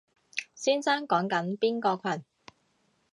[0.55, 2.23] 先生講緊邊個群？